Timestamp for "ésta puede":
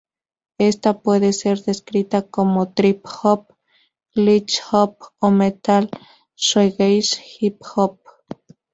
0.57-1.31